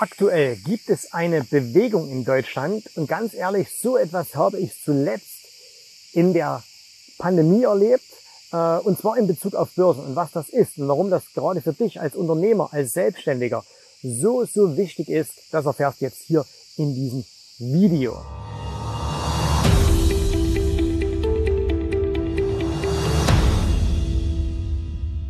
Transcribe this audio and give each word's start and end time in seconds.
Aktuell 0.00 0.56
gibt 0.56 0.88
es 0.88 1.12
eine 1.12 1.44
Bewegung 1.44 2.08
in 2.08 2.24
Deutschland 2.24 2.84
und 2.96 3.06
ganz 3.06 3.34
ehrlich, 3.34 3.68
so 3.78 3.98
etwas 3.98 4.34
habe 4.34 4.58
ich 4.58 4.72
zuletzt 4.82 5.44
in 6.14 6.32
der 6.32 6.62
Pandemie 7.18 7.64
erlebt 7.64 8.06
äh, 8.50 8.78
und 8.78 8.98
zwar 8.98 9.18
in 9.18 9.26
Bezug 9.26 9.54
auf 9.54 9.74
Börsen 9.74 10.02
und 10.06 10.16
was 10.16 10.32
das 10.32 10.48
ist 10.48 10.78
und 10.78 10.88
warum 10.88 11.10
das 11.10 11.24
gerade 11.34 11.60
für 11.60 11.74
dich 11.74 12.00
als 12.00 12.16
Unternehmer, 12.16 12.70
als 12.72 12.94
Selbstständiger 12.94 13.62
so, 14.02 14.46
so 14.46 14.78
wichtig 14.78 15.10
ist, 15.10 15.32
das 15.50 15.66
erfährst 15.66 16.00
du 16.00 16.06
jetzt 16.06 16.22
hier 16.22 16.46
in 16.78 16.94
diesem 16.94 17.22
Video. 17.58 18.16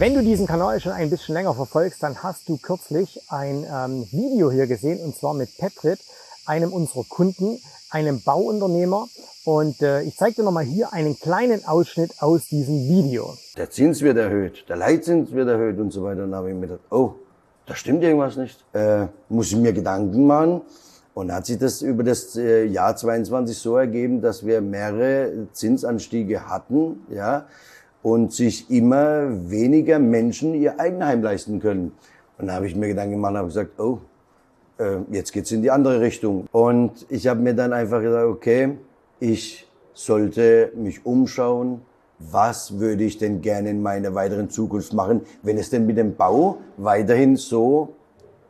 Wenn 0.00 0.14
du 0.14 0.22
diesen 0.22 0.46
Kanal 0.46 0.80
schon 0.80 0.92
ein 0.92 1.10
bisschen 1.10 1.34
länger 1.34 1.52
verfolgst, 1.52 2.02
dann 2.02 2.22
hast 2.22 2.48
du 2.48 2.56
kürzlich 2.56 3.20
ein 3.28 3.66
ähm, 3.70 4.06
Video 4.10 4.50
hier 4.50 4.66
gesehen 4.66 4.98
und 4.98 5.14
zwar 5.14 5.34
mit 5.34 5.50
Petrit, 5.58 6.00
einem 6.46 6.72
unserer 6.72 7.04
Kunden, 7.06 7.60
einem 7.90 8.22
Bauunternehmer. 8.22 9.08
Und 9.44 9.82
äh, 9.82 10.00
ich 10.00 10.16
zeige 10.16 10.36
dir 10.36 10.44
nochmal 10.44 10.64
hier 10.64 10.94
einen 10.94 11.18
kleinen 11.20 11.66
Ausschnitt 11.66 12.14
aus 12.22 12.46
diesem 12.48 12.88
Video. 12.88 13.36
Der 13.58 13.68
Zins 13.68 14.00
wird 14.00 14.16
erhöht, 14.16 14.64
der 14.70 14.76
Leitzins 14.76 15.32
wird 15.32 15.50
erhöht 15.50 15.78
und 15.78 15.90
so 15.90 16.02
weiter. 16.02 16.24
Und 16.24 16.30
dann 16.30 16.38
habe 16.38 16.48
ich 16.48 16.54
mir 16.54 16.62
gedacht, 16.62 16.80
oh, 16.88 17.16
da 17.66 17.74
stimmt 17.74 18.02
irgendwas 18.02 18.38
nicht. 18.38 18.64
Äh, 18.72 19.04
muss 19.28 19.48
ich 19.48 19.58
mir 19.58 19.74
Gedanken 19.74 20.26
machen. 20.26 20.62
Und 21.12 21.30
hat 21.30 21.44
sich 21.44 21.58
das 21.58 21.82
über 21.82 22.04
das 22.04 22.36
äh, 22.36 22.64
Jahr 22.64 22.96
22 22.96 23.54
so 23.58 23.76
ergeben, 23.76 24.22
dass 24.22 24.46
wir 24.46 24.62
mehrere 24.62 25.48
Zinsanstiege 25.52 26.48
hatten, 26.48 27.04
ja, 27.10 27.44
und 28.02 28.32
sich 28.32 28.70
immer 28.70 29.50
weniger 29.50 29.98
Menschen 29.98 30.54
ihr 30.54 30.80
Eigenheim 30.80 31.22
leisten 31.22 31.60
können. 31.60 31.92
Und 32.38 32.46
da 32.46 32.54
habe 32.54 32.66
ich 32.66 32.74
mir 32.74 32.88
Gedanken 32.88 33.12
gemacht 33.12 33.32
und 33.32 33.38
habe 33.38 33.48
gesagt, 33.48 33.78
oh, 33.78 33.98
äh, 34.78 34.98
jetzt 35.10 35.32
geht's 35.32 35.50
in 35.52 35.62
die 35.62 35.70
andere 35.70 36.00
Richtung. 36.00 36.46
Und 36.52 37.06
ich 37.10 37.26
habe 37.26 37.40
mir 37.40 37.54
dann 37.54 37.72
einfach 37.72 38.00
gesagt, 38.00 38.26
okay, 38.26 38.78
ich 39.18 39.66
sollte 39.92 40.72
mich 40.74 41.04
umschauen, 41.04 41.82
was 42.18 42.78
würde 42.78 43.04
ich 43.04 43.18
denn 43.18 43.40
gerne 43.40 43.70
in 43.70 43.82
meiner 43.82 44.14
weiteren 44.14 44.50
Zukunft 44.50 44.92
machen, 44.92 45.22
wenn 45.42 45.58
es 45.58 45.70
denn 45.70 45.86
mit 45.86 45.96
dem 45.96 46.16
Bau 46.16 46.58
weiterhin 46.76 47.36
so 47.36 47.94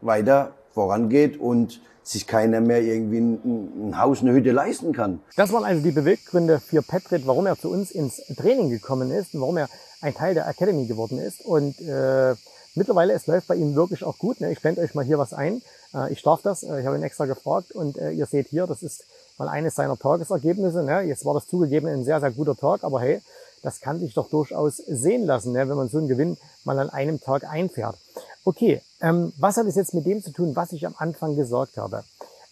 weiter 0.00 0.53
vorangeht 0.72 1.38
und 1.38 1.80
sich 2.02 2.26
keiner 2.26 2.60
mehr 2.60 2.82
irgendwie 2.82 3.18
ein, 3.18 3.88
ein, 3.88 4.00
Haus, 4.00 4.20
eine 4.20 4.32
Hütte 4.32 4.52
leisten 4.52 4.92
kann. 4.92 5.20
Das 5.36 5.52
waren 5.52 5.64
also 5.64 5.82
die 5.82 5.92
Beweggründe 5.92 6.60
für 6.60 6.82
Petrit, 6.82 7.26
warum 7.26 7.46
er 7.46 7.58
zu 7.58 7.70
uns 7.70 7.90
ins 7.90 8.16
Training 8.36 8.70
gekommen 8.70 9.10
ist 9.10 9.34
und 9.34 9.41
warum 9.41 9.58
er 9.58 9.68
ein 10.00 10.14
Teil 10.14 10.34
der 10.34 10.48
Academy 10.48 10.86
geworden 10.86 11.18
ist. 11.18 11.44
Und 11.44 11.78
äh, 11.80 12.34
mittlerweile, 12.74 13.12
es 13.12 13.26
läuft 13.26 13.48
bei 13.48 13.56
ihm 13.56 13.74
wirklich 13.74 14.04
auch 14.04 14.18
gut. 14.18 14.41
Ne? 14.41 14.50
Ich 14.50 14.60
blende 14.60 14.80
euch 14.80 14.94
mal 14.94 15.04
hier 15.04 15.18
was 15.18 15.32
ein. 15.32 15.62
Äh, 15.94 16.12
ich 16.12 16.22
darf 16.22 16.42
das, 16.42 16.62
äh, 16.62 16.80
ich 16.80 16.86
habe 16.86 16.96
ihn 16.96 17.02
extra 17.02 17.26
gefragt 17.26 17.72
und 17.72 17.98
äh, 17.98 18.10
ihr 18.10 18.26
seht 18.26 18.48
hier, 18.48 18.66
das 18.66 18.82
ist 18.82 19.04
mal 19.38 19.48
eines 19.48 19.74
seiner 19.74 19.98
Tagesergebnisse. 19.98 20.82
Ne? 20.82 21.02
Jetzt 21.02 21.24
war 21.24 21.34
das 21.34 21.46
zugegeben 21.46 21.86
ein 21.88 22.04
sehr, 22.04 22.20
sehr 22.20 22.30
guter 22.30 22.56
Tag, 22.56 22.82
aber 22.82 23.00
hey, 23.00 23.20
das 23.62 23.80
kann 23.80 24.00
sich 24.00 24.14
doch 24.14 24.30
durchaus 24.30 24.78
sehen 24.78 25.26
lassen, 25.26 25.52
ne? 25.52 25.68
wenn 25.68 25.76
man 25.76 25.88
so 25.88 25.98
einen 25.98 26.08
Gewinn 26.08 26.38
mal 26.64 26.78
an 26.78 26.91
einem 26.91 27.20
Tag 27.20 27.44
einfährt. 27.44 27.96
Okay, 28.44 28.80
ähm, 29.00 29.33
was 29.36 29.56
hat 29.56 29.66
es 29.66 29.74
jetzt 29.74 29.94
mit 29.94 30.06
dem 30.06 30.22
zu 30.22 30.33
tun, 30.33 30.56
was 30.56 30.72
ich 30.72 30.86
am 30.86 30.94
Anfang 30.98 31.36
gesagt 31.36 31.77
habe? 31.77 32.05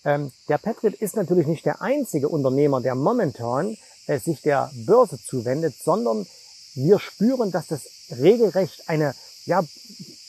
Ähm, 0.04 0.32
der 0.48 0.58
Petrit 0.58 0.94
ist 0.94 1.16
natürlich 1.16 1.46
nicht 1.46 1.64
der 1.64 1.82
einzige 1.82 2.28
Unternehmer, 2.28 2.80
der 2.80 2.94
momentan 2.94 3.76
äh, 4.06 4.18
sich 4.18 4.42
der 4.42 4.70
Börse 4.86 5.18
zuwendet, 5.18 5.74
sondern 5.82 6.26
wir 6.74 6.98
spüren, 6.98 7.50
dass 7.50 7.66
das 7.68 7.82
regelrecht 8.10 8.88
eine, 8.88 9.14
ja, 9.46 9.62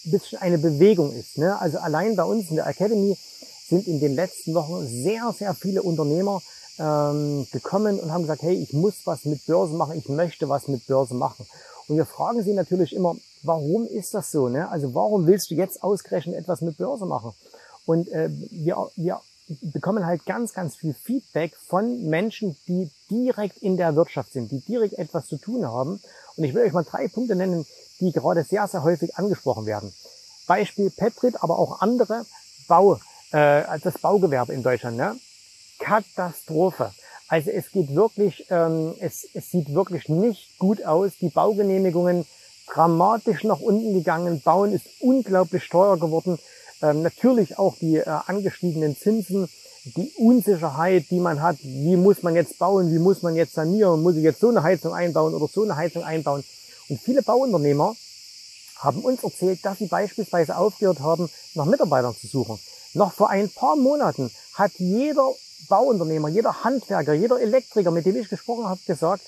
bisschen 0.05 0.39
eine 0.39 0.57
Bewegung 0.57 1.13
ist. 1.13 1.37
Ne? 1.37 1.59
Also 1.59 1.77
allein 1.77 2.15
bei 2.15 2.23
uns 2.23 2.49
in 2.49 2.55
der 2.55 2.67
Academy 2.67 3.17
sind 3.67 3.87
in 3.87 3.99
den 3.99 4.15
letzten 4.15 4.53
Wochen 4.55 4.87
sehr, 4.87 5.33
sehr 5.37 5.53
viele 5.53 5.83
Unternehmer 5.83 6.41
ähm, 6.79 7.45
gekommen 7.51 7.99
und 7.99 8.11
haben 8.11 8.23
gesagt, 8.23 8.41
hey, 8.41 8.55
ich 8.55 8.73
muss 8.73 8.95
was 9.05 9.25
mit 9.25 9.45
Börse 9.45 9.73
machen, 9.73 9.97
ich 9.97 10.09
möchte 10.09 10.49
was 10.49 10.67
mit 10.67 10.87
Börse 10.87 11.13
machen. 11.13 11.45
Und 11.87 11.97
wir 11.97 12.05
fragen 12.05 12.43
sie 12.43 12.53
natürlich 12.53 12.95
immer, 12.95 13.15
warum 13.43 13.85
ist 13.85 14.13
das 14.13 14.31
so? 14.31 14.49
Ne? 14.49 14.69
Also 14.69 14.93
warum 14.93 15.27
willst 15.27 15.51
du 15.51 15.55
jetzt 15.55 15.83
ausgerechnet 15.83 16.35
etwas 16.35 16.61
mit 16.61 16.77
Börse 16.77 17.05
machen? 17.05 17.33
Und 17.85 18.09
äh, 18.09 18.29
wir, 18.51 18.89
wir 18.95 19.21
bekommen 19.61 20.05
halt 20.05 20.25
ganz, 20.25 20.53
ganz 20.53 20.75
viel 20.75 20.93
Feedback 20.93 21.55
von 21.55 22.03
Menschen, 22.07 22.55
die 22.67 22.89
direkt 23.09 23.57
in 23.57 23.77
der 23.77 23.95
Wirtschaft 23.95 24.33
sind, 24.33 24.51
die 24.51 24.59
direkt 24.59 24.93
etwas 24.93 25.27
zu 25.27 25.37
tun 25.37 25.65
haben. 25.65 25.99
Und 26.35 26.43
ich 26.43 26.53
will 26.53 26.63
euch 26.63 26.73
mal 26.73 26.83
drei 26.83 27.07
Punkte 27.07 27.35
nennen, 27.35 27.65
die 27.99 28.11
gerade 28.11 28.43
sehr, 28.43 28.67
sehr 28.67 28.83
häufig 28.83 29.15
angesprochen 29.17 29.65
werden. 29.65 29.93
Beispiel 30.47 30.89
Petrit, 30.89 31.41
aber 31.41 31.59
auch 31.59 31.81
andere 31.81 32.25
Bau, 32.67 32.95
äh, 33.31 33.79
das 33.81 33.97
Baugewerbe 33.99 34.53
in 34.53 34.63
Deutschland. 34.63 34.97
Ne? 34.97 35.15
Katastrophe. 35.79 36.91
Also 37.27 37.51
es 37.51 37.71
geht 37.71 37.93
wirklich, 37.93 38.47
ähm, 38.49 38.95
es, 38.99 39.27
es 39.33 39.51
sieht 39.51 39.73
wirklich 39.73 40.09
nicht 40.09 40.57
gut 40.57 40.83
aus. 40.83 41.11
Die 41.21 41.29
Baugenehmigungen 41.29 42.25
dramatisch 42.73 43.43
nach 43.43 43.59
unten 43.59 43.93
gegangen. 43.93 44.41
Bauen 44.41 44.73
ist 44.73 44.85
unglaublich 44.99 45.67
teuer 45.69 45.97
geworden. 45.97 46.39
Ähm, 46.81 47.01
natürlich 47.01 47.57
auch 47.59 47.75
die 47.77 47.97
äh, 47.97 48.05
angestiegenen 48.27 48.95
Zinsen, 48.95 49.49
die 49.83 50.11
Unsicherheit, 50.17 51.05
die 51.09 51.19
man 51.19 51.41
hat. 51.41 51.57
Wie 51.61 51.95
muss 51.95 52.23
man 52.23 52.35
jetzt 52.35 52.57
bauen? 52.59 52.91
Wie 52.91 52.99
muss 52.99 53.21
man 53.21 53.35
jetzt 53.35 53.53
sanieren? 53.53 54.01
Muss 54.01 54.15
ich 54.15 54.23
jetzt 54.23 54.39
so 54.39 54.49
eine 54.49 54.63
Heizung 54.63 54.93
einbauen 54.93 55.33
oder 55.33 55.47
so 55.47 55.63
eine 55.63 55.75
Heizung 55.75 56.03
einbauen? 56.03 56.43
Und 56.89 57.01
viele 57.01 57.21
Bauunternehmer 57.21 57.95
haben 58.77 59.01
uns 59.01 59.23
erzählt, 59.23 59.63
dass 59.63 59.79
sie 59.79 59.87
beispielsweise 59.87 60.57
aufgehört 60.57 60.99
haben, 60.99 61.29
nach 61.53 61.65
Mitarbeitern 61.65 62.15
zu 62.15 62.27
suchen. 62.27 62.59
Noch 62.93 63.13
vor 63.13 63.29
ein 63.29 63.49
paar 63.49 63.75
Monaten 63.75 64.31
hat 64.53 64.71
jeder 64.77 65.29
Bauunternehmer, 65.67 66.29
jeder 66.29 66.63
Handwerker, 66.63 67.13
jeder 67.13 67.39
Elektriker, 67.39 67.91
mit 67.91 68.05
dem 68.05 68.15
ich 68.15 68.29
gesprochen 68.29 68.67
habe, 68.67 68.79
gesagt, 68.87 69.23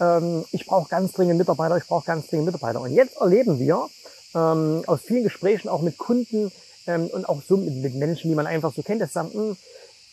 ähm, 0.00 0.44
ich 0.52 0.66
brauche 0.66 0.88
ganz 0.88 1.12
dringend 1.12 1.38
Mitarbeiter, 1.38 1.76
ich 1.76 1.86
brauche 1.86 2.04
ganz 2.04 2.26
dringend 2.26 2.46
Mitarbeiter. 2.46 2.80
Und 2.80 2.92
jetzt 2.92 3.16
erleben 3.16 3.58
wir 3.58 3.88
ähm, 4.34 4.82
aus 4.86 5.00
vielen 5.02 5.24
Gesprächen 5.24 5.68
auch 5.68 5.82
mit 5.82 5.98
Kunden 5.98 6.50
ähm, 6.86 7.06
und 7.08 7.28
auch 7.28 7.42
so 7.42 7.56
mit, 7.56 7.74
mit, 7.76 7.94
Menschen, 7.94 8.30
die 8.30 8.34
man 8.34 8.46
einfach 8.46 8.72
so 8.74 8.82
kennt, 8.82 9.00
dass 9.00 9.12
sagen, 9.12 9.30
mh, 9.32 9.42
hm, 9.42 9.56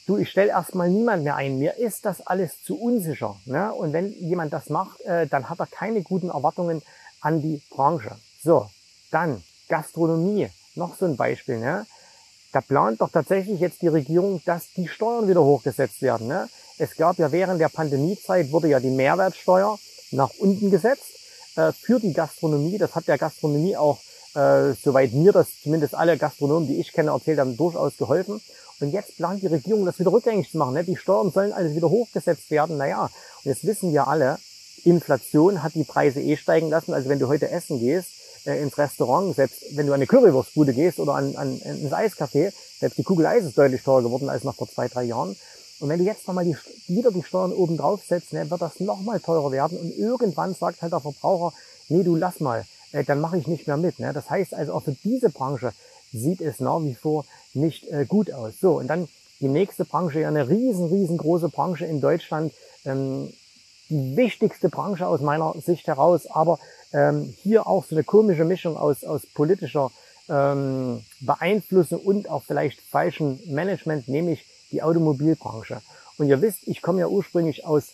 du, 0.08 0.18
ich 0.18 0.30
stelle 0.30 0.50
erstmal 0.50 0.90
niemand 0.90 1.24
mehr 1.24 1.36
ein, 1.36 1.58
mir 1.58 1.78
ist 1.78 2.06
das 2.06 2.25
alles 2.25 2.64
zu 2.64 2.80
unsicher. 2.80 3.36
Ne? 3.46 3.74
Und 3.74 3.94
wenn 3.94 4.12
jemand 4.14 4.53
das 4.53 4.70
macht, 4.70 5.02
äh, 5.02 5.28
dann 5.28 5.50
hat 5.50 5.59
er 5.59 5.68
keine 5.68 6.02
guten 6.02 6.30
Erwartungen 6.30 6.81
an 7.22 7.41
die 7.41 7.62
Branche. 7.70 8.16
So, 8.44 8.70
dann 9.12 9.44
Gastronomie, 9.68 10.50
noch 10.75 10.96
so 10.97 11.06
ein 11.06 11.18
Beispiel. 11.18 11.59
Ne? 11.59 11.86
Da 12.51 12.59
plant 12.62 13.00
doch 13.00 13.09
tatsächlich 13.09 13.59
jetzt 13.59 13.81
die 13.81 13.88
Regierung, 13.88 14.41
dass 14.45 14.73
die 14.75 14.88
Steuern 14.88 15.28
wieder 15.28 15.44
hochgesetzt 15.44 16.01
werden. 16.01 16.28
Ne? 16.28 16.50
Es 16.78 16.95
gab 16.95 17.17
ja 17.17 17.31
während 17.31 17.62
der 17.62 17.69
Pandemiezeit 17.69 18.51
wurde 18.51 18.67
ja 18.67 18.79
die 18.79 18.89
Mehrwertsteuer 18.89 19.79
nach 20.12 20.31
unten 20.38 20.69
gesetzt 20.69 21.19
äh, 21.56 21.72
für 21.72 22.00
die 22.00 22.13
Gastronomie. 22.13 22.78
Das 22.78 22.95
hat 22.95 23.07
der 23.07 23.17
Gastronomie 23.17 23.78
auch, 23.78 24.00
äh, 24.35 24.73
soweit 24.73 25.13
mir 25.13 25.31
das 25.31 25.47
zumindest 25.61 25.95
alle 25.95 26.17
Gastronomen, 26.17 26.67
die 26.67 26.79
ich 26.79 26.91
kenne, 26.91 27.11
erzählt 27.11 27.40
haben, 27.40 27.56
durchaus 27.56 27.95
geholfen. 27.97 28.41
Und 28.81 28.91
jetzt 28.91 29.16
plant 29.16 29.41
die 29.41 29.47
Regierung, 29.47 29.85
das 29.85 30.00
wieder 30.00 30.11
rückgängig 30.11 30.51
zu 30.51 30.57
machen. 30.57 30.73
Ne? 30.73 30.84
Die 30.84 30.97
Steuern 30.97 31.31
sollen 31.31 31.53
alles 31.53 31.75
wieder 31.75 31.90
hochgesetzt 31.90 32.51
werden. 32.51 32.78
Naja, 32.78 33.03
und 33.03 33.45
jetzt 33.45 33.66
wissen 33.66 33.94
wir 33.94 34.07
alle, 34.07 34.40
Inflation 34.84 35.63
hat 35.63 35.75
die 35.75 35.84
Preise 35.84 36.19
eh 36.19 36.35
steigen 36.35 36.69
lassen. 36.69 36.94
Also 36.94 37.07
wenn 37.07 37.19
du 37.19 37.28
heute 37.28 37.50
essen 37.50 37.79
gehst, 37.79 38.09
äh, 38.46 38.62
ins 38.62 38.78
Restaurant, 38.78 39.35
selbst 39.35 39.75
wenn 39.75 39.88
du 39.88 39.94
an 39.94 40.00
eine 40.00 40.07
Currywurstbude 40.07 40.74
gehst 40.74 41.00
oder 41.00 41.16
an, 41.16 41.35
an, 41.35 41.59
ins 41.59 41.91
Eiscafé, 41.91 42.53
selbst 42.79 42.97
die 42.97 43.03
Kugel 43.03 43.25
Eis 43.25 43.46
ist 43.46 43.57
deutlich 43.57 43.84
teurer 43.84 44.03
geworden 44.03 44.29
als 44.29 44.44
noch 44.44 44.56
vor 44.56 44.69
zwei, 44.69 44.88
drei 44.88 45.03
Jahren. 45.03 45.35
Und 45.79 45.90
wenn 45.90 46.00
du 46.00 46.06
jetzt 46.06 46.28
nochmal 46.28 46.46
die, 46.46 46.56
wieder 46.88 47.12
die 47.12 47.24
Steuern 47.24 47.52
oben 47.52 47.78
drauf 47.78 48.02
setzt, 48.07 48.34
ne, 48.34 48.50
wird 48.50 48.62
das 48.62 48.79
nochmal 48.79 49.19
teurer 49.19 49.52
werden. 49.52 49.78
Und 49.78 49.97
irgendwann 49.97 50.53
sagt 50.53 50.81
halt 50.81 50.94
der 50.94 51.00
Verbraucher, 51.00 51.53
nee, 51.90 52.03
du 52.03 52.16
lass 52.16 52.40
mal, 52.40 52.66
äh, 52.91 53.03
dann 53.03 53.19
mache 53.19 53.38
ich 53.38 53.47
nicht 53.47 53.68
mehr 53.68 53.78
mit. 53.78 54.00
Ne? 54.00 54.13
Das 54.13 54.29
heißt 54.29 54.53
also 54.53 54.73
auch 54.73 54.84
für 54.84 54.96
diese 55.03 55.29
Branche 55.29 55.73
sieht 56.13 56.41
es 56.41 56.59
nach 56.59 56.84
wie 56.84 56.96
vor 56.96 57.25
nicht 57.53 57.88
äh, 57.90 58.06
gut 58.06 58.31
aus. 58.31 58.53
So, 58.62 58.79
und 58.79 58.88
dann 58.88 59.08
die 59.40 59.47
nächste 59.47 59.85
Branche, 59.85 60.20
ja 60.20 60.28
eine 60.28 60.47
riesen, 60.47 60.85
riesengroße 60.88 61.49
Branche 61.49 61.85
in 61.85 61.99
Deutschland, 61.99 62.53
ähm, 62.85 63.34
wichtigste 63.91 64.70
Branche 64.70 65.08
aus 65.08 65.22
meiner 65.22 65.53
Sicht 65.64 65.88
heraus, 65.88 66.28
aber 66.28 66.59
ähm, 66.93 67.34
hier 67.43 67.67
auch 67.67 67.85
so 67.85 67.96
eine 67.96 68.03
komische 68.03 68.46
Mischung 68.46 68.78
aus, 68.78 69.03
aus 69.03 69.26
politischer 69.26 69.91
ähm, 70.29 71.03
Beeinflussung 71.20 71.99
und 71.99 72.29
auch 72.29 72.43
vielleicht 72.43 72.79
falschem 72.82 73.40
Management, 73.46 74.08
nämlich 74.08 74.46
die 74.72 74.82
Automobilbranche. 74.82 75.82
Und 76.17 76.28
ihr 76.28 76.41
wisst, 76.41 76.67
ich 76.67 76.82
komme 76.82 76.99
ja 76.99 77.08
ursprünglich 77.08 77.66
aus 77.66 77.93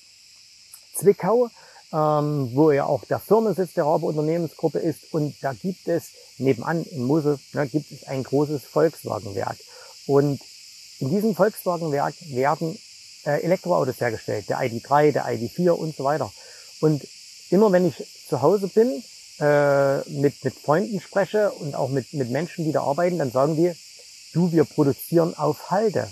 Zwickau, 0.95 1.49
ähm, 1.93 2.51
wo 2.53 2.71
ja 2.71 2.85
auch 2.85 3.05
der 3.05 3.19
Firmensitz 3.19 3.73
der 3.73 3.85
Rabe 3.85 4.05
Unternehmensgruppe 4.05 4.79
ist. 4.79 5.13
Und 5.13 5.35
da 5.41 5.53
gibt 5.53 5.87
es 5.87 6.11
nebenan 6.37 6.83
in 6.83 7.03
Mosel 7.03 7.39
ne, 7.53 7.67
gibt 7.67 7.91
es 7.91 8.05
ein 8.07 8.23
großes 8.23 8.63
Volkswagenwerk. 8.63 9.57
Und 10.05 10.39
in 10.99 11.09
diesem 11.09 11.35
Volkswagenwerk 11.35 12.15
werden 12.29 12.77
äh, 13.25 13.41
Elektroautos 13.41 13.99
hergestellt, 13.99 14.49
der 14.49 14.59
ID3, 14.59 15.11
der 15.11 15.25
ID4 15.25 15.71
und 15.71 15.95
so 15.95 16.03
weiter. 16.03 16.31
Und 16.79 17.07
immer 17.49 17.71
wenn 17.71 17.87
ich 17.87 17.95
zu 18.27 18.41
Hause 18.41 18.67
bin, 18.67 19.03
äh, 19.39 19.97
mit, 20.09 20.43
mit 20.43 20.53
Freunden 20.53 20.99
spreche 20.99 21.51
und 21.51 21.75
auch 21.75 21.89
mit, 21.89 22.13
mit 22.13 22.29
Menschen, 22.29 22.65
die 22.65 22.71
da 22.71 22.81
arbeiten, 22.81 23.19
dann 23.19 23.31
sagen 23.31 23.55
die, 23.55 23.71
du, 24.33 24.51
wir 24.51 24.65
produzieren 24.65 25.35
auf 25.37 25.69
Halde. 25.69 26.07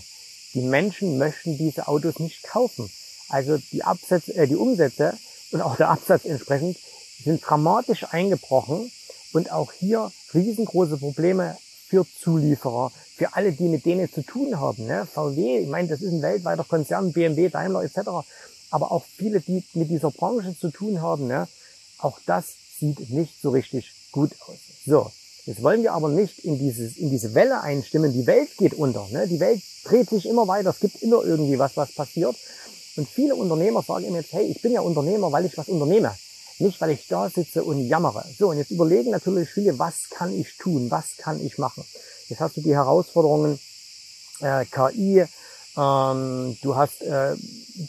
Die 0.53 0.61
Menschen 0.61 1.17
möchten 1.17 1.57
diese 1.57 1.87
Autos 1.87 2.19
nicht 2.19 2.43
kaufen. 2.43 2.89
Also 3.29 3.57
die, 3.71 3.83
Absätze, 3.83 4.35
äh, 4.35 4.47
die 4.47 4.55
Umsätze 4.55 5.17
und 5.51 5.61
auch 5.61 5.75
der 5.75 5.89
Absatz 5.89 6.25
entsprechend 6.25 6.77
sind 7.23 7.41
dramatisch 7.45 8.05
eingebrochen 8.11 8.91
und 9.33 9.51
auch 9.51 9.71
hier 9.71 10.11
riesengroße 10.33 10.97
Probleme 10.97 11.57
für 11.87 12.05
Zulieferer, 12.21 12.91
für 13.15 13.35
alle, 13.35 13.51
die 13.51 13.67
mit 13.67 13.85
denen 13.85 14.11
zu 14.11 14.21
tun 14.23 14.59
haben. 14.59 14.85
Ne? 14.85 15.07
VW, 15.11 15.59
ich 15.59 15.67
meine, 15.67 15.87
das 15.87 16.01
ist 16.01 16.11
ein 16.11 16.21
weltweiter 16.21 16.63
Konzern, 16.63 17.13
BMW, 17.13 17.49
Daimler 17.49 17.83
etc. 17.83 17.99
Aber 18.71 18.91
auch 18.91 19.05
viele, 19.05 19.39
die 19.41 19.63
mit 19.73 19.89
dieser 19.89 20.11
Branche 20.11 20.57
zu 20.57 20.69
tun 20.71 21.01
haben, 21.01 21.27
ne? 21.27 21.47
auch 21.99 22.19
das 22.25 22.45
sieht 22.79 23.09
nicht 23.09 23.41
so 23.41 23.51
richtig 23.51 23.91
gut 24.11 24.31
aus. 24.47 24.57
So, 24.85 25.11
jetzt 25.45 25.63
wollen 25.63 25.83
wir 25.83 25.93
aber 25.93 26.09
nicht 26.09 26.39
in, 26.39 26.59
dieses, 26.59 26.97
in 26.97 27.09
diese 27.09 27.33
Welle 27.33 27.61
einstimmen. 27.61 28.11
Die 28.11 28.27
Welt 28.27 28.49
geht 28.57 28.73
unter. 28.73 29.07
Ne? 29.11 29.27
Die 29.27 29.39
Welt 29.39 29.61
dreht 29.83 30.09
sich 30.09 30.25
immer 30.25 30.47
weiter. 30.47 30.69
Es 30.69 30.79
gibt 30.79 31.01
immer 31.01 31.23
irgendwie 31.23 31.59
was, 31.59 31.77
was 31.77 31.93
passiert. 31.93 32.35
Und 32.97 33.09
viele 33.09 33.35
Unternehmer 33.35 33.81
sagen 33.81 34.11
mir 34.11 34.19
jetzt, 34.19 34.33
hey, 34.33 34.45
ich 34.45 34.61
bin 34.61 34.71
ja 34.71 34.81
Unternehmer, 34.81 35.31
weil 35.31 35.45
ich 35.45 35.57
was 35.57 35.67
unternehme. 35.67 36.15
Nicht, 36.59 36.79
weil 36.79 36.91
ich 36.91 37.07
da 37.07 37.29
sitze 37.29 37.63
und 37.63 37.85
jammere. 37.85 38.23
So, 38.37 38.49
und 38.49 38.57
jetzt 38.57 38.71
überlegen 38.71 39.11
natürlich 39.11 39.49
viele, 39.49 39.77
was 39.77 40.09
kann 40.09 40.33
ich 40.33 40.57
tun? 40.57 40.89
Was 40.89 41.17
kann 41.17 41.43
ich 41.45 41.57
machen? 41.57 41.83
Jetzt 42.29 42.39
hast 42.39 42.57
du 42.57 42.61
die 42.61 42.73
Herausforderungen 42.73 43.59
äh, 44.39 44.65
KI, 44.65 45.25
ähm, 45.77 46.57
du 46.61 46.75
hast 46.75 47.01
äh, 47.01 47.35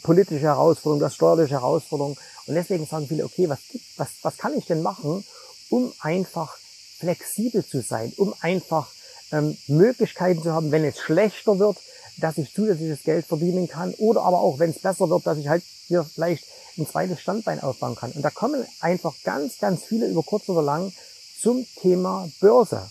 politische 0.03 0.41
Herausforderungen, 0.41 0.99
du 0.99 1.05
hast 1.05 1.15
steuerliche 1.15 1.55
Herausforderungen. 1.55 2.17
Und 2.45 2.55
deswegen 2.55 2.85
sagen 2.85 3.07
viele, 3.07 3.25
okay, 3.25 3.49
was, 3.49 3.59
was, 3.95 4.09
was 4.21 4.37
kann 4.37 4.57
ich 4.57 4.65
denn 4.65 4.81
machen, 4.81 5.23
um 5.69 5.93
einfach 5.99 6.57
flexibel 6.99 7.65
zu 7.65 7.81
sein, 7.81 8.13
um 8.17 8.33
einfach 8.41 8.89
ähm, 9.31 9.57
Möglichkeiten 9.67 10.41
zu 10.41 10.53
haben, 10.53 10.71
wenn 10.71 10.85
es 10.85 10.99
schlechter 10.99 11.59
wird, 11.59 11.77
dass 12.17 12.37
ich 12.37 12.53
zusätzliches 12.53 13.03
Geld 13.03 13.25
verdienen 13.25 13.67
kann 13.67 13.93
oder 13.95 14.23
aber 14.23 14.39
auch, 14.39 14.59
wenn 14.59 14.71
es 14.71 14.79
besser 14.79 15.09
wird, 15.09 15.27
dass 15.27 15.37
ich 15.37 15.47
halt 15.47 15.63
hier 15.87 16.03
vielleicht 16.03 16.43
ein 16.77 16.87
zweites 16.87 17.19
Standbein 17.19 17.61
aufbauen 17.61 17.95
kann. 17.95 18.11
Und 18.11 18.23
da 18.23 18.29
kommen 18.29 18.65
einfach 18.79 19.13
ganz, 19.23 19.59
ganz 19.59 19.83
viele 19.83 20.07
über 20.07 20.23
kurz 20.23 20.47
oder 20.49 20.61
lang 20.61 20.91
zum 21.39 21.65
Thema 21.81 22.29
Börse. 22.39 22.89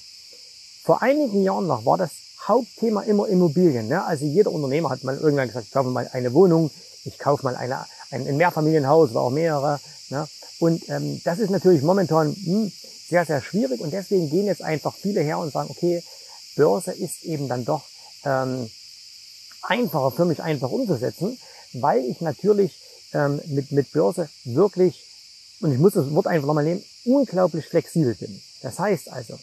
Vor 0.83 1.03
einigen 1.03 1.43
Jahren 1.43 1.67
noch 1.67 1.85
war 1.85 1.99
das 1.99 2.11
Hauptthema 2.47 3.03
immer 3.03 3.27
Immobilien. 3.27 3.89
Ne? 3.89 4.05
Also 4.05 4.25
jeder 4.25 4.53
Unternehmer 4.53 4.91
hat 4.91 5.03
mal 5.03 5.17
irgendwann 5.17 5.49
gesagt, 5.49 5.67
ich 5.67 5.73
kaufe 5.73 5.91
mal 5.91 6.09
eine 6.13 6.33
Wohnung, 6.33 6.71
ich 7.05 7.19
kaufe 7.19 7.45
mal 7.45 7.57
eine, 7.57 7.85
ein, 8.11 8.27
ein 8.27 8.37
Mehrfamilienhaus 8.37 9.11
oder 9.11 9.21
auch 9.21 9.31
mehrere. 9.31 9.81
Ne? 10.11 10.27
Und 10.59 10.89
ähm, 10.89 11.21
das 11.25 11.39
ist 11.39 11.51
natürlich 11.51 11.83
momentan 11.83 12.35
hm, 12.35 12.71
sehr, 13.09 13.25
sehr 13.25 13.43
schwierig 13.43 13.81
und 13.81 13.93
deswegen 13.93 14.31
gehen 14.31 14.47
jetzt 14.47 14.63
einfach 14.63 14.95
viele 14.95 15.21
her 15.21 15.39
und 15.39 15.53
sagen, 15.53 15.71
okay, 15.71 16.03
Börse 16.57 16.93
ist 16.93 17.23
eben 17.25 17.49
dann 17.49 17.65
doch 17.65 17.85
ähm, 18.25 18.69
einfacher 19.63 20.11
für 20.11 20.25
mich 20.25 20.43
einfach 20.43 20.71
umzusetzen, 20.71 21.39
weil 21.75 22.05
ich 22.05 22.21
natürlich 22.21 22.81
ähm, 23.13 23.41
mit, 23.47 23.73
mit 23.73 23.93
Börse 23.93 24.29
wirklich, 24.45 25.05
und 25.61 25.73
ich 25.73 25.79
muss 25.79 25.95
das 25.95 26.13
Wort 26.13 26.27
einfach 26.27 26.47
nochmal 26.47 26.65
nehmen, 26.65 26.85
unglaublich 27.05 27.67
flexibel 27.67 28.15
bin. 28.15 28.41
Das 28.63 28.79
heißt 28.79 29.11
also, 29.11 29.39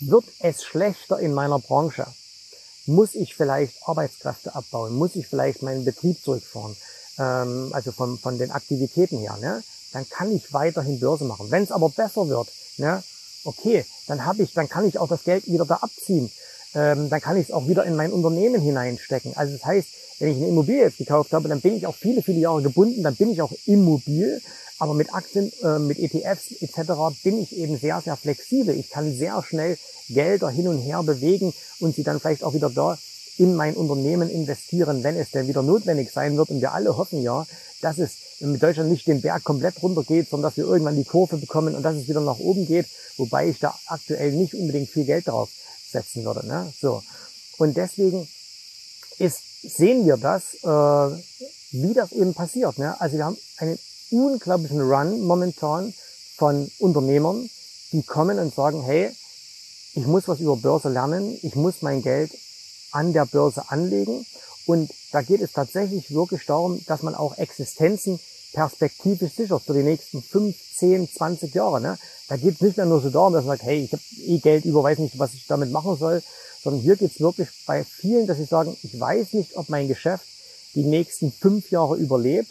wird 0.00 0.24
es 0.40 0.62
schlechter 0.62 1.18
in 1.18 1.32
meiner 1.32 1.58
Branche, 1.58 2.06
muss 2.86 3.14
ich 3.14 3.34
vielleicht 3.34 3.74
Arbeitskräfte 3.86 4.54
abbauen, 4.54 4.94
muss 4.94 5.16
ich 5.16 5.26
vielleicht 5.26 5.62
meinen 5.62 5.84
Betrieb 5.84 6.22
zurückfahren, 6.22 6.76
ähm, 7.18 7.70
also 7.72 7.92
von, 7.92 8.18
von 8.18 8.38
den 8.38 8.50
Aktivitäten 8.50 9.18
her, 9.18 9.36
ne? 9.40 9.62
dann 9.92 10.08
kann 10.08 10.30
ich 10.34 10.52
weiterhin 10.52 11.00
Börse 11.00 11.24
machen. 11.24 11.50
Wenn 11.50 11.64
es 11.64 11.72
aber 11.72 11.88
besser 11.88 12.28
wird, 12.28 12.48
ne? 12.78 13.02
Okay, 13.44 13.84
dann 14.06 14.24
habe 14.24 14.42
ich, 14.42 14.52
dann 14.52 14.68
kann 14.68 14.86
ich 14.86 14.98
auch 14.98 15.08
das 15.08 15.24
Geld 15.24 15.46
wieder 15.46 15.64
da 15.64 15.76
abziehen. 15.76 16.30
Ähm, 16.74 17.10
dann 17.10 17.20
kann 17.20 17.36
ich 17.36 17.48
es 17.48 17.52
auch 17.52 17.66
wieder 17.66 17.84
in 17.84 17.96
mein 17.96 18.12
Unternehmen 18.12 18.60
hineinstecken. 18.60 19.36
Also 19.36 19.54
das 19.54 19.64
heißt, 19.64 19.88
wenn 20.20 20.28
ich 20.28 20.36
eine 20.36 20.48
Immobilie 20.48 20.82
jetzt 20.82 20.98
gekauft 20.98 21.32
habe, 21.32 21.48
dann 21.48 21.60
bin 21.60 21.76
ich 21.76 21.86
auch 21.86 21.96
viele, 21.96 22.22
viele 22.22 22.38
Jahre 22.38 22.62
gebunden, 22.62 23.02
dann 23.02 23.16
bin 23.16 23.30
ich 23.30 23.42
auch 23.42 23.52
immobil. 23.66 24.40
Aber 24.78 24.94
mit 24.94 25.12
Aktien, 25.12 25.52
äh, 25.62 25.78
mit 25.78 25.98
ETFs 25.98 26.52
etc. 26.62 26.92
bin 27.22 27.38
ich 27.38 27.56
eben 27.56 27.76
sehr, 27.76 28.00
sehr 28.00 28.16
flexibel. 28.16 28.74
Ich 28.78 28.88
kann 28.88 29.14
sehr 29.14 29.42
schnell 29.42 29.76
Gelder 30.08 30.48
hin 30.48 30.68
und 30.68 30.78
her 30.78 31.02
bewegen 31.02 31.52
und 31.80 31.94
sie 31.94 32.02
dann 32.02 32.18
vielleicht 32.18 32.42
auch 32.42 32.54
wieder 32.54 32.70
da 32.70 32.98
in 33.40 33.56
mein 33.56 33.74
Unternehmen 33.74 34.28
investieren, 34.28 35.02
wenn 35.02 35.16
es 35.16 35.30
denn 35.30 35.48
wieder 35.48 35.62
notwendig 35.62 36.12
sein 36.12 36.36
wird. 36.36 36.50
Und 36.50 36.60
wir 36.60 36.72
alle 36.72 36.98
hoffen 36.98 37.22
ja, 37.22 37.46
dass 37.80 37.96
es 37.96 38.40
mit 38.40 38.62
Deutschland 38.62 38.90
nicht 38.90 39.06
den 39.06 39.22
Berg 39.22 39.44
komplett 39.44 39.82
runtergeht, 39.82 40.28
sondern 40.28 40.50
dass 40.50 40.58
wir 40.58 40.66
irgendwann 40.66 40.96
die 40.96 41.04
Kurve 41.04 41.38
bekommen 41.38 41.74
und 41.74 41.82
dass 41.82 41.96
es 41.96 42.06
wieder 42.06 42.20
nach 42.20 42.38
oben 42.38 42.66
geht, 42.66 42.86
wobei 43.16 43.48
ich 43.48 43.58
da 43.58 43.74
aktuell 43.86 44.32
nicht 44.32 44.54
unbedingt 44.54 44.90
viel 44.90 45.06
Geld 45.06 45.26
drauf 45.26 45.48
setzen 45.90 46.22
würde. 46.22 46.46
Ne? 46.46 46.70
So. 46.78 47.02
Und 47.56 47.78
deswegen 47.78 48.28
ist, 49.18 49.38
sehen 49.62 50.04
wir 50.04 50.18
das, 50.18 50.54
äh, 50.62 51.22
wie 51.72 51.94
das 51.94 52.12
eben 52.12 52.34
passiert. 52.34 52.76
Ne? 52.76 53.00
Also 53.00 53.16
wir 53.16 53.24
haben 53.24 53.38
einen 53.56 53.78
unglaublichen 54.10 54.82
Run 54.82 55.22
momentan 55.22 55.94
von 56.36 56.70
Unternehmern, 56.78 57.48
die 57.92 58.02
kommen 58.02 58.38
und 58.38 58.54
sagen, 58.54 58.82
hey, 58.82 59.10
ich 59.94 60.06
muss 60.06 60.28
was 60.28 60.40
über 60.40 60.56
Börse 60.56 60.90
lernen, 60.90 61.38
ich 61.42 61.54
muss 61.56 61.80
mein 61.80 62.02
Geld 62.02 62.30
an 62.92 63.12
der 63.12 63.26
Börse 63.26 63.70
anlegen. 63.70 64.26
Und 64.66 64.90
da 65.12 65.22
geht 65.22 65.40
es 65.40 65.52
tatsächlich 65.52 66.14
wirklich 66.14 66.46
darum, 66.46 66.80
dass 66.86 67.02
man 67.02 67.14
auch 67.14 67.38
Existenzen 67.38 68.20
perspektivisch 68.52 69.32
sichert 69.34 69.62
für 69.62 69.74
die 69.74 69.82
nächsten 69.82 70.22
5, 70.22 70.56
10, 70.76 71.08
20 71.12 71.54
Jahre. 71.54 71.80
Ne? 71.80 71.98
Da 72.28 72.36
geht 72.36 72.54
es 72.54 72.60
nicht 72.60 72.76
mehr 72.76 72.86
nur 72.86 73.00
so 73.00 73.10
darum, 73.10 73.32
dass 73.32 73.44
man 73.44 73.56
sagt, 73.56 73.68
hey, 73.68 73.84
ich 73.84 73.92
habe 73.92 74.02
eh 74.24 74.38
Geld 74.38 74.64
über, 74.64 74.82
weiß 74.82 74.98
nicht, 74.98 75.18
was 75.18 75.34
ich 75.34 75.46
damit 75.46 75.70
machen 75.70 75.96
soll, 75.96 76.22
sondern 76.62 76.82
hier 76.82 76.96
geht 76.96 77.12
es 77.12 77.20
wirklich 77.20 77.48
bei 77.66 77.84
vielen, 77.84 78.26
dass 78.26 78.36
sie 78.36 78.44
sagen, 78.44 78.76
ich 78.82 78.98
weiß 78.98 79.32
nicht, 79.32 79.56
ob 79.56 79.68
mein 79.68 79.88
Geschäft 79.88 80.24
die 80.74 80.84
nächsten 80.84 81.32
fünf 81.32 81.70
Jahre 81.70 81.96
überlebt, 81.96 82.50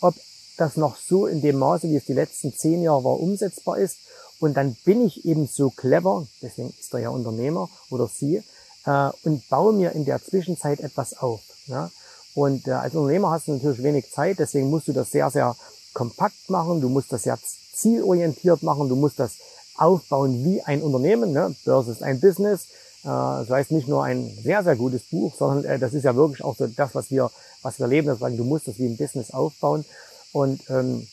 ob 0.00 0.14
das 0.56 0.76
noch 0.76 0.96
so 0.96 1.26
in 1.26 1.42
dem 1.42 1.58
Maße, 1.58 1.88
wie 1.88 1.96
es 1.96 2.04
die 2.04 2.12
letzten 2.12 2.52
zehn 2.52 2.82
Jahre 2.82 3.04
war, 3.04 3.20
umsetzbar 3.20 3.78
ist. 3.78 3.98
Und 4.40 4.54
dann 4.54 4.76
bin 4.84 5.06
ich 5.06 5.24
eben 5.24 5.46
so 5.46 5.70
clever, 5.70 6.26
deswegen 6.42 6.72
ist 6.78 6.92
er 6.92 7.00
ja 7.00 7.08
Unternehmer 7.10 7.70
oder 7.90 8.08
sie, 8.08 8.42
äh, 8.86 9.10
und 9.22 9.48
baue 9.48 9.72
mir 9.72 9.92
in 9.92 10.04
der 10.04 10.22
Zwischenzeit 10.22 10.80
etwas 10.80 11.18
auf. 11.18 11.40
Ja? 11.66 11.90
Und 12.34 12.66
äh, 12.66 12.72
als 12.72 12.94
Unternehmer 12.94 13.30
hast 13.30 13.48
du 13.48 13.52
natürlich 13.52 13.82
wenig 13.82 14.10
Zeit, 14.10 14.38
deswegen 14.38 14.70
musst 14.70 14.88
du 14.88 14.92
das 14.92 15.10
sehr, 15.10 15.30
sehr 15.30 15.56
kompakt 15.92 16.50
machen, 16.50 16.80
du 16.80 16.88
musst 16.88 17.12
das 17.12 17.22
sehr 17.22 17.38
zielorientiert 17.74 18.62
machen, 18.62 18.88
du 18.88 18.96
musst 18.96 19.20
das 19.20 19.36
aufbauen 19.76 20.44
wie 20.44 20.62
ein 20.62 20.82
Unternehmen. 20.82 21.32
Ne? 21.32 21.54
Börse 21.64 21.92
ist 21.92 22.02
ein 22.02 22.20
Business. 22.20 22.66
Äh, 23.02 23.06
das 23.06 23.50
heißt 23.50 23.70
nicht 23.70 23.88
nur 23.88 24.04
ein 24.04 24.30
sehr, 24.42 24.62
sehr 24.64 24.76
gutes 24.76 25.02
Buch, 25.04 25.34
sondern 25.36 25.64
äh, 25.64 25.78
das 25.78 25.94
ist 25.94 26.04
ja 26.04 26.14
wirklich 26.16 26.42
auch 26.44 26.56
so 26.56 26.66
das, 26.66 26.94
was 26.94 27.10
wir, 27.10 27.30
was 27.62 27.78
wir 27.78 27.86
leben. 27.86 28.08
Das 28.08 28.18
sagen, 28.18 28.36
du 28.36 28.44
musst 28.44 28.68
das 28.68 28.78
wie 28.78 28.86
ein 28.86 28.96
Business 28.96 29.30
aufbauen. 29.30 29.84
Und 30.32 30.68
ähm, 30.68 31.06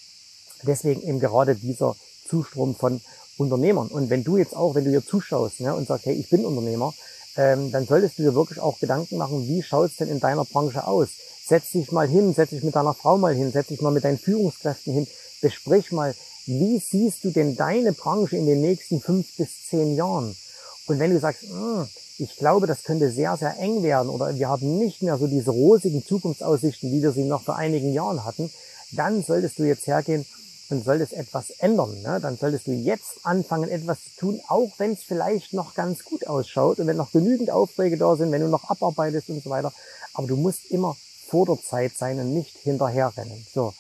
deswegen 0.64 1.02
eben 1.04 1.20
gerade 1.20 1.56
dieser 1.56 1.96
Zustrom 2.28 2.76
von 2.76 3.02
Unternehmern. 3.38 3.88
Und 3.88 4.10
wenn 4.10 4.24
du 4.24 4.38
jetzt 4.38 4.56
auch, 4.56 4.76
wenn 4.76 4.84
du 4.84 4.90
hier 4.90 5.06
zuschaust 5.06 5.62
ne, 5.62 5.76
und 5.76 5.88
sagst, 5.88 6.06
hey, 6.06 6.16
ich 6.16 6.30
bin 6.30 6.46
Unternehmer, 6.46 6.94
ähm, 7.38 7.72
dann 7.72 7.86
solltest 7.86 8.20
du 8.20 8.24
dir 8.24 8.36
wirklich 8.36 8.60
auch 8.60 8.80
Gedanken 8.80 9.18
machen, 9.18 9.48
wie 9.48 9.64
schaut 9.64 9.92
es 9.92 9.98
denn 9.98 10.10
in 10.10 10.20
deiner 10.20 10.46
Branche 10.46 10.86
aus? 10.86 11.10
Setz 11.46 11.72
dich 11.72 11.92
mal 11.92 12.08
hin, 12.08 12.34
setz 12.34 12.50
dich 12.50 12.64
mit 12.64 12.76
deiner 12.76 12.94
Frau 12.94 13.18
mal 13.18 13.34
hin, 13.34 13.52
setz 13.52 13.68
dich 13.68 13.82
mal 13.82 13.92
mit 13.92 14.04
deinen 14.04 14.18
Führungskräften 14.18 14.94
hin, 14.94 15.08
besprich 15.42 15.92
mal, 15.92 16.14
wie 16.46 16.80
siehst 16.80 17.24
du 17.24 17.32
denn 17.32 17.56
deine 17.56 17.94
Branche 17.94 18.38
in 18.38 18.46
den 18.46 18.62
nächsten 18.62 19.02
fünf 19.02 19.36
bis 19.38 19.68
zehn 19.68 19.96
Jahren? 19.96 20.36
Und 20.88 21.00
wenn 21.00 21.12
du 21.12 21.20
sagst, 21.20 21.44
hm, 21.44 21.88
ich 22.18 22.36
glaube, 22.36 22.68
das 22.68 22.84
könnte 22.84 23.12
sehr, 23.12 23.38
sehr 23.38 23.58
eng 23.58 23.84
werden 23.84 24.10
oder 24.10 24.36
wir 24.36 24.50
haben 24.50 24.78
nicht 24.78 25.02
mehr 25.02 25.18
so 25.18 25.28
diese 25.28 25.52
rosigen 25.52 26.04
Zukunftsaussichten, 26.06 26.92
wie 26.92 27.02
wir 27.02 27.12
sie 27.12 27.24
noch 27.24 27.44
vor 27.44 27.56
einigen 27.56 27.94
Jahren 27.94 28.26
hatten, 28.26 28.52
dann 28.92 29.24
solltest 29.24 29.58
du 29.58 29.64
jetzt 29.64 29.88
hergehen 29.88 30.26
und 30.72 30.84
solltest 30.84 31.14
etwas 31.14 31.50
ändern. 31.52 32.02
Ne? 32.02 32.20
Dann 32.22 32.38
solltest 32.38 32.68
du 32.68 32.72
jetzt 32.72 33.26
anfangen, 33.26 33.70
etwas 33.70 34.04
zu 34.04 34.20
tun, 34.20 34.42
auch 34.48 34.72
wenn 34.78 34.94
es 34.94 35.04
vielleicht 35.04 35.54
noch 35.54 35.74
ganz 35.74 36.04
gut 36.04 36.28
ausschaut 36.28 36.80
und 36.80 36.88
wenn 36.88 36.98
noch 36.98 37.12
genügend 37.12 37.52
Aufträge 37.52 37.98
da 37.98 38.16
sind, 38.16 38.32
wenn 38.32 38.42
du 38.42 38.48
noch 38.48 38.70
abarbeitest 38.70 39.30
und 39.30 39.44
so 39.44 39.50
weiter. 39.50 39.74
Aber 40.14 40.28
du 40.28 40.36
musst 40.36 40.72
immer 40.72 40.96
vor 41.28 41.46
der 41.46 41.62
Zeit 41.62 41.98
sein 41.98 42.20
und 42.20 42.34
nicht 42.34 42.58
hinterherrennen. 42.58 43.46
So. 43.54 43.74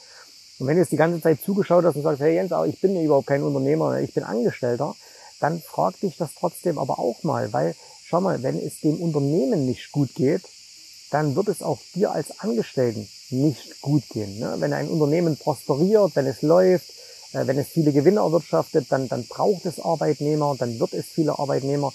Und 0.60 0.68
wenn 0.68 0.76
du 0.76 0.82
jetzt 0.82 0.92
die 0.92 0.98
ganze 0.98 1.22
Zeit 1.22 1.42
zugeschaut 1.42 1.86
hast 1.86 1.96
und 1.96 2.04
sagst, 2.04 2.22
hey 2.22 2.36
Jens, 2.36 2.52
ich 2.68 2.80
bin 2.80 2.96
ja 2.96 3.02
überhaupt 3.02 3.28
kein 3.28 3.44
Unternehmer, 3.44 4.00
ich 4.00 4.14
bin 4.14 4.24
Angestellter, 4.24 4.96
dann 5.40 5.60
frag 5.60 6.00
dich 6.00 6.18
das 6.18 6.36
trotzdem 6.38 6.78
aber 6.78 7.00
auch 7.00 7.24
mal, 7.24 7.52
weil 7.52 7.76
schau 8.06 8.22
mal, 8.22 8.44
wenn 8.44 8.60
es 8.60 8.80
dem 8.82 9.02
Unternehmen 9.02 9.66
nicht 9.66 9.92
gut 9.92 10.14
geht, 10.14 10.44
dann 11.12 11.36
wird 11.36 11.50
es 11.50 11.62
auch 11.62 11.80
dir 11.94 12.12
als 12.12 12.40
Angestellten 12.40 13.08
nicht 13.30 13.82
gut 13.82 14.08
gehen. 14.10 14.40
Ne? 14.40 14.56
Wenn 14.60 14.74
ein 14.74 14.88
Unternehmen 14.88 15.38
prosperiert, 15.38 16.16
wenn 16.16 16.26
es 16.26 16.42
läuft, 16.42 16.90
äh, 17.34 17.46
wenn 17.46 17.60
es 17.60 17.68
viele 17.68 17.92
Gewinne 17.92 18.22
erwirtschaftet, 18.22 18.88
dann, 18.90 19.08
dann 19.08 19.26
braucht 19.28 19.66
es 19.66 19.80
Arbeitnehmer, 19.80 20.56
dann 20.58 20.80
wird 20.80 20.94
es 20.94 21.06
viele 21.06 21.38
Arbeitnehmer 21.38 21.94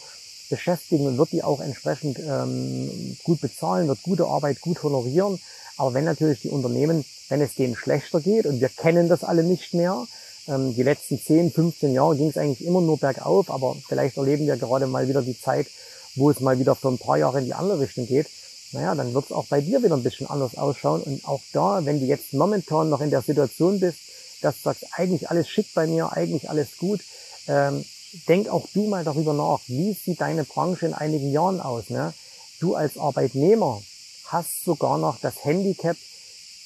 beschäftigen 0.48 1.06
und 1.06 1.18
wird 1.18 1.32
die 1.32 1.42
auch 1.42 1.60
entsprechend 1.60 2.18
ähm, 2.20 3.16
gut 3.24 3.40
bezahlen, 3.40 3.88
wird 3.88 4.02
gute 4.02 4.26
Arbeit 4.26 4.60
gut 4.60 4.82
honorieren. 4.82 5.40
Aber 5.76 5.94
wenn 5.94 6.04
natürlich 6.04 6.40
die 6.40 6.50
Unternehmen, 6.50 7.04
wenn 7.28 7.40
es 7.40 7.54
denen 7.54 7.74
schlechter 7.74 8.20
geht, 8.20 8.46
und 8.46 8.60
wir 8.60 8.68
kennen 8.68 9.08
das 9.08 9.24
alle 9.24 9.42
nicht 9.42 9.74
mehr, 9.74 10.06
ähm, 10.46 10.74
die 10.74 10.82
letzten 10.82 11.20
10, 11.20 11.52
15 11.52 11.92
Jahre 11.92 12.16
ging 12.16 12.28
es 12.28 12.36
eigentlich 12.36 12.66
immer 12.66 12.80
nur 12.80 12.98
bergauf, 12.98 13.50
aber 13.50 13.76
vielleicht 13.88 14.18
erleben 14.18 14.46
wir 14.46 14.56
gerade 14.56 14.86
mal 14.86 15.08
wieder 15.08 15.22
die 15.22 15.38
Zeit, 15.38 15.66
wo 16.14 16.30
es 16.30 16.40
mal 16.40 16.58
wieder 16.58 16.74
für 16.74 16.88
ein 16.88 16.98
paar 16.98 17.18
Jahre 17.18 17.40
in 17.40 17.46
die 17.46 17.54
andere 17.54 17.80
Richtung 17.80 18.06
geht, 18.06 18.26
naja, 18.72 18.94
dann 18.94 19.14
wird 19.14 19.26
es 19.26 19.32
auch 19.32 19.46
bei 19.46 19.60
dir 19.60 19.82
wieder 19.82 19.96
ein 19.96 20.02
bisschen 20.02 20.26
anders 20.26 20.56
ausschauen. 20.56 21.02
Und 21.02 21.24
auch 21.24 21.40
da, 21.52 21.84
wenn 21.84 22.00
du 22.00 22.06
jetzt 22.06 22.32
momentan 22.32 22.88
noch 22.88 23.00
in 23.00 23.10
der 23.10 23.22
Situation 23.22 23.80
bist, 23.80 23.98
dass 24.42 24.56
du 24.56 24.62
sagst, 24.62 24.86
eigentlich 24.92 25.30
alles 25.30 25.48
schick 25.48 25.72
bei 25.74 25.86
mir, 25.86 26.12
eigentlich 26.12 26.50
alles 26.50 26.76
gut, 26.76 27.00
ähm, 27.48 27.84
denk 28.28 28.48
auch 28.48 28.66
du 28.74 28.86
mal 28.86 29.04
darüber 29.04 29.32
nach, 29.32 29.60
wie 29.66 29.92
sieht 29.92 30.20
deine 30.20 30.44
Branche 30.44 30.86
in 30.86 30.94
einigen 30.94 31.30
Jahren 31.30 31.60
aus. 31.60 31.90
Ne? 31.90 32.12
Du 32.60 32.74
als 32.74 32.98
Arbeitnehmer 32.98 33.82
hast 34.26 34.64
sogar 34.64 34.98
noch 34.98 35.20
das 35.20 35.44
Handicap 35.44 35.96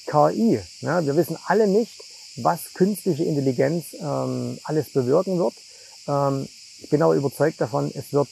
KI. 0.05 0.59
Ne? 0.81 1.05
Wir 1.05 1.15
wissen 1.15 1.37
alle 1.45 1.67
nicht, 1.67 2.03
was 2.37 2.73
künstliche 2.73 3.23
Intelligenz 3.23 3.93
ähm, 3.99 4.59
alles 4.63 4.91
bewirken 4.91 5.37
wird. 5.37 5.53
Ähm, 6.07 6.47
ich 6.79 6.89
bin 6.89 7.01
aber 7.01 7.13
überzeugt 7.13 7.61
davon, 7.61 7.91
es 7.93 8.11
wird 8.11 8.29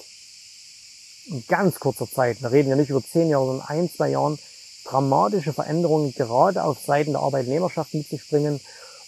in 1.27 1.43
ganz 1.47 1.79
kurzer 1.79 2.09
Zeit, 2.09 2.41
wir 2.41 2.51
reden 2.51 2.69
ja 2.69 2.75
nicht 2.75 2.89
über 2.89 3.03
zehn 3.03 3.29
Jahre, 3.29 3.45
sondern 3.45 3.67
ein, 3.67 3.89
zwei 3.89 4.09
Jahren, 4.09 4.37
dramatische 4.85 5.53
Veränderungen 5.53 6.13
gerade 6.13 6.63
auf 6.63 6.79
Seiten 6.79 7.11
der 7.11 7.21
Arbeitnehmerschaft 7.21 7.93
mit 7.93 8.07
sich 8.07 8.27
bringen. 8.27 8.59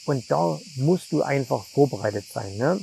Und 0.06 0.30
da 0.30 0.60
musst 0.76 1.12
du 1.12 1.22
einfach 1.22 1.66
vorbereitet 1.66 2.26
sein. 2.32 2.56
Ne? 2.58 2.80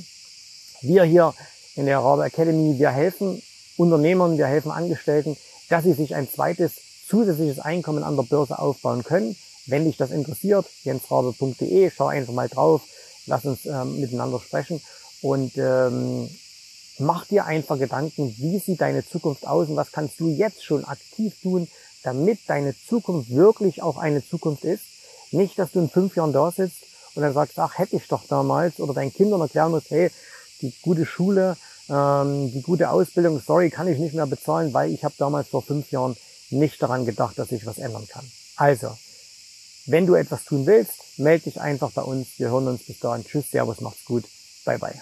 Wir 0.81 1.03
hier 1.03 1.33
in 1.75 1.85
der 1.85 1.99
Rabe 1.99 2.25
Academy, 2.25 2.77
wir 2.77 2.91
helfen 2.91 3.41
Unternehmern, 3.77 4.37
wir 4.37 4.47
helfen 4.47 4.71
Angestellten, 4.71 5.37
dass 5.69 5.83
sie 5.83 5.93
sich 5.93 6.15
ein 6.15 6.29
zweites 6.29 6.73
zusätzliches 7.07 7.59
Einkommen 7.59 8.03
an 8.03 8.15
der 8.15 8.23
Börse 8.23 8.59
aufbauen 8.59 9.03
können. 9.03 9.35
Wenn 9.65 9.85
dich 9.85 9.97
das 9.97 10.11
interessiert, 10.11 10.65
jensrabe.de, 10.83 11.91
schau 11.95 12.07
einfach 12.07 12.33
mal 12.33 12.49
drauf, 12.49 12.81
lass 13.25 13.45
uns 13.45 13.65
ähm, 13.65 13.99
miteinander 13.99 14.39
sprechen 14.39 14.81
und 15.21 15.57
ähm, 15.57 16.29
mach 16.99 17.25
dir 17.25 17.45
einfach 17.45 17.77
Gedanken, 17.79 18.35
wie 18.37 18.59
sieht 18.59 18.81
deine 18.81 19.05
Zukunft 19.05 19.47
aus 19.47 19.69
und 19.69 19.75
was 19.75 19.91
kannst 19.91 20.19
du 20.19 20.29
jetzt 20.29 20.63
schon 20.63 20.85
aktiv 20.85 21.33
tun, 21.41 21.67
damit 22.03 22.39
deine 22.47 22.75
Zukunft 22.87 23.29
wirklich 23.29 23.81
auch 23.81 23.97
eine 23.97 24.25
Zukunft 24.25 24.63
ist. 24.63 24.83
Nicht, 25.31 25.59
dass 25.59 25.71
du 25.71 25.79
in 25.79 25.89
fünf 25.89 26.15
Jahren 26.15 26.33
da 26.33 26.51
sitzt 26.51 26.83
und 27.15 27.21
dann 27.21 27.33
sagst, 27.33 27.59
ach, 27.59 27.77
hätte 27.77 27.95
ich 27.95 28.07
doch 28.07 28.25
damals 28.27 28.79
oder 28.79 28.93
deinen 28.93 29.13
Kindern 29.13 29.41
erklären 29.41 29.71
musst, 29.71 29.91
hey, 29.91 30.11
die 30.61 30.73
gute 30.81 31.05
Schule, 31.05 31.57
ähm, 31.89 32.51
die 32.51 32.61
gute 32.61 32.89
Ausbildung, 32.89 33.41
sorry, 33.45 33.69
kann 33.69 33.87
ich 33.87 33.99
nicht 33.99 34.13
mehr 34.13 34.27
bezahlen, 34.27 34.73
weil 34.73 34.91
ich 34.91 35.03
habe 35.03 35.15
damals 35.17 35.49
vor 35.49 35.61
fünf 35.61 35.91
Jahren 35.91 36.15
nicht 36.49 36.81
daran 36.81 37.05
gedacht, 37.05 37.37
dass 37.37 37.51
ich 37.51 37.65
was 37.65 37.77
ändern 37.77 38.07
kann. 38.07 38.29
Also, 38.55 38.97
wenn 39.85 40.05
du 40.05 40.15
etwas 40.15 40.45
tun 40.45 40.65
willst, 40.65 41.17
melde 41.17 41.45
dich 41.45 41.61
einfach 41.61 41.91
bei 41.91 42.01
uns. 42.01 42.27
Wir 42.37 42.49
hören 42.49 42.67
uns 42.67 42.83
bis 42.83 42.99
dahin. 42.99 43.25
Tschüss, 43.25 43.51
Servus, 43.51 43.81
macht's 43.81 44.05
gut. 44.05 44.25
Bye, 44.65 44.77
bye. 44.77 45.01